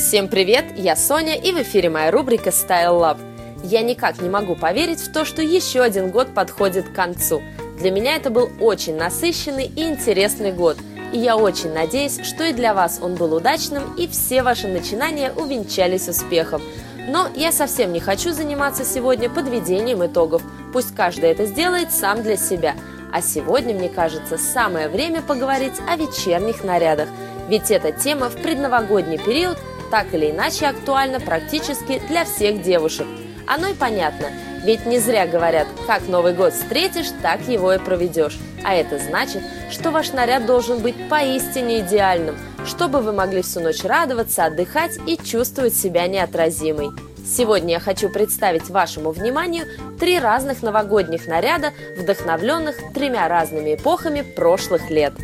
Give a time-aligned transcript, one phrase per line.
[0.00, 3.18] Всем привет, я Соня и в эфире моя рубрика Style Lab.
[3.62, 7.42] Я никак не могу поверить в то, что еще один год подходит к концу.
[7.78, 10.78] Для меня это был очень насыщенный и интересный год.
[11.12, 15.34] И я очень надеюсь, что и для вас он был удачным и все ваши начинания
[15.36, 16.62] увенчались успехом.
[17.06, 20.42] Но я совсем не хочу заниматься сегодня подведением итогов.
[20.72, 22.74] Пусть каждый это сделает сам для себя.
[23.12, 27.08] А сегодня, мне кажется, самое время поговорить о вечерних нарядах.
[27.50, 29.58] Ведь эта тема в предновогодний период
[29.90, 33.06] так или иначе актуальна практически для всех девушек.
[33.46, 34.28] Оно и понятно,
[34.64, 38.38] ведь не зря говорят, как Новый год встретишь, так его и проведешь.
[38.62, 43.82] А это значит, что ваш наряд должен быть поистине идеальным, чтобы вы могли всю ночь
[43.82, 46.90] радоваться, отдыхать и чувствовать себя неотразимой.
[47.24, 49.64] Сегодня я хочу представить вашему вниманию
[49.98, 55.14] три разных новогодних наряда, вдохновленных тремя разными эпохами прошлых лет.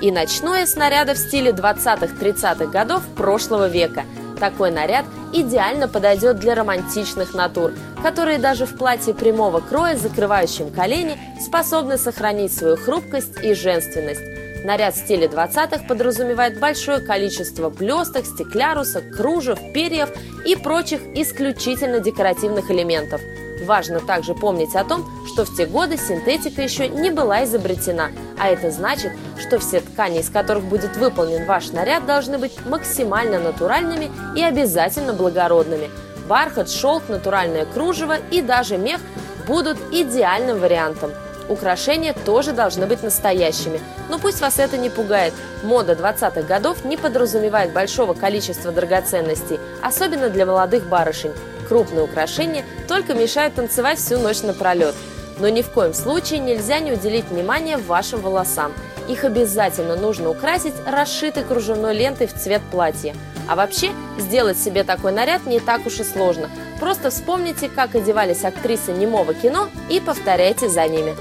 [0.00, 4.04] И начну я с наряда в стиле 20-30-х годов прошлого века.
[4.38, 11.18] Такой наряд идеально подойдет для романтичных натур, которые даже в платье прямого кроя, закрывающем колени,
[11.44, 14.22] способны сохранить свою хрупкость и женственность.
[14.64, 20.10] Наряд в стиле 20-х подразумевает большое количество блесток, стеклярусок, кружев, перьев
[20.46, 23.20] и прочих исключительно декоративных элементов.
[23.64, 28.48] Важно также помнить о том, что в те годы синтетика еще не была изобретена, а
[28.48, 34.10] это значит, что все ткани, из которых будет выполнен ваш наряд, должны быть максимально натуральными
[34.36, 35.90] и обязательно благородными.
[36.28, 39.00] Бархат, шелк, натуральное кружево и даже мех
[39.46, 41.10] будут идеальным вариантом–
[41.48, 43.80] Украшения тоже должны быть настоящими.
[44.10, 45.32] Но пусть вас это не пугает.
[45.62, 51.32] Мода 20-х годов не подразумевает большого количества драгоценностей, особенно для молодых барышень.
[51.68, 54.94] Крупные украшения только мешают танцевать всю ночь напролет.
[55.38, 58.72] Но ни в коем случае нельзя не уделить внимания вашим волосам.
[59.08, 63.14] Их обязательно нужно украсить расшитой кружевной лентой в цвет платья.
[63.48, 66.50] А вообще, сделать себе такой наряд не так уж и сложно.
[66.80, 71.14] Просто вспомните, как одевались актрисы немого кино и повторяйте за ними.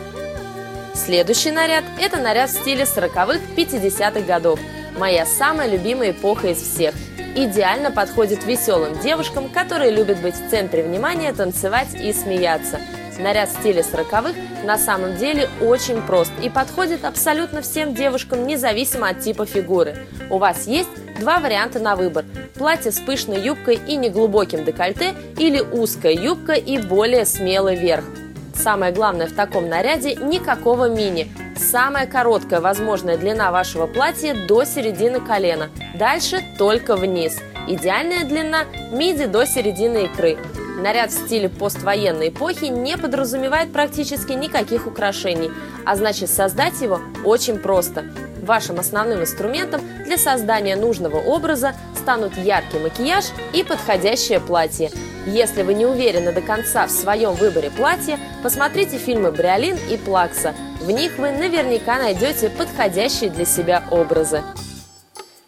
[0.94, 4.60] Следующий наряд– это наряд в стиле 40-х, 50-х годов.
[4.98, 6.96] Моя самая любимая эпоха из всех.
[7.40, 12.80] Идеально подходит веселым девушкам, которые любят быть в центре внимания, танцевать и смеяться.
[13.20, 14.34] Наряд в стиле 40-х
[14.66, 20.08] на самом деле очень прост и подходит абсолютно всем девушкам, независимо от типа фигуры.
[20.32, 20.90] У вас есть
[21.20, 26.80] два варианта на выбор– платье с пышной юбкой и неглубоким декольте или узкая юбка и
[26.80, 28.04] более смелый верх–
[28.58, 31.32] Самое главное в таком наряде– никакого мини.
[31.58, 35.70] Самая короткая возможная длина вашего платья до середины колена.
[35.96, 37.40] Дальше только вниз.
[37.68, 40.38] Идеальная длина– миди до середины икры.
[40.78, 45.50] Наряд в стиле поствоенной эпохи не подразумевает практически никаких украшений,
[45.86, 48.06] а значит создать его очень просто.
[48.44, 54.92] Вашим основным инструментом для создания нужного образа станут яркий макияж и подходящее платье.
[55.26, 60.54] Если вы не уверены до конца в своем выборе платья, посмотрите фильмы Бриолин и Плакса.
[60.80, 64.44] В них вы наверняка найдете подходящие для себя образы.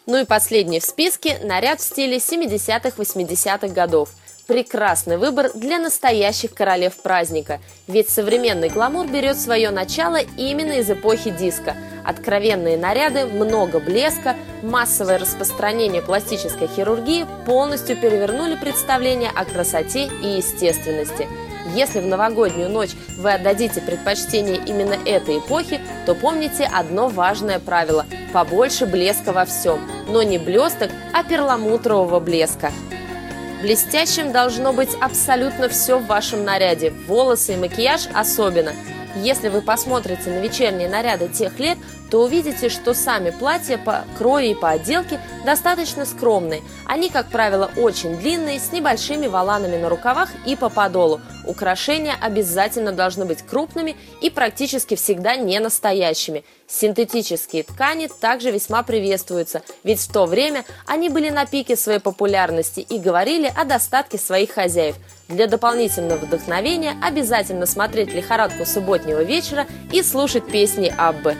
[0.06, 4.08] Ну и последний в списке– наряд в стиле 70-80-х годов.
[4.50, 11.30] Прекрасный выбор для настоящих королев праздника, ведь современный гламур берет свое начало именно из эпохи
[11.30, 11.76] диска.
[12.04, 14.34] Откровенные наряды, много блеска,
[14.64, 21.28] массовое распространение пластической хирургии полностью перевернули представление о красоте и естественности.
[21.72, 28.04] Если в новогоднюю ночь вы отдадите предпочтение именно этой эпохе, то помните одно важное правило–
[28.32, 32.72] побольше блеска во всем, но не блесток, а перламутрового блеска.
[33.60, 38.72] Блестящим должно быть абсолютно все в вашем наряде, волосы и макияж особенно.
[39.16, 41.78] Если вы посмотрите на вечерние наряды тех лет,
[42.10, 46.62] то увидите, что сами платья по крою и по отделке достаточно скромные.
[46.86, 51.20] Они, как правило, очень длинные, с небольшими воланами на рукавах и по подолу.
[51.46, 56.44] Украшения обязательно должны быть крупными и практически всегда не настоящими.
[56.66, 62.80] Синтетические ткани также весьма приветствуются, ведь в то время они были на пике своей популярности
[62.80, 64.96] и говорили о достатке своих хозяев.
[65.30, 71.36] Для дополнительного вдохновения обязательно смотреть «Лихорадку субботнего вечера» и слушать песни Аббы.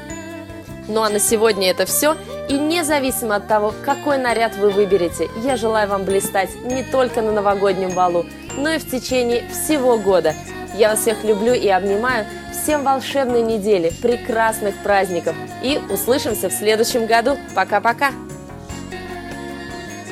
[0.86, 2.16] Ну а на сегодня это все.
[2.48, 7.32] И независимо от того, какой наряд вы выберете, я желаю вам блистать не только на
[7.32, 8.26] новогоднем балу,
[8.56, 10.34] но и в течение всего года.
[10.76, 12.26] Я вас всех люблю и обнимаю.
[12.52, 15.34] Всем волшебной недели, прекрасных праздников.
[15.62, 17.36] И услышимся в следующем году.
[17.54, 18.10] Пока-пока!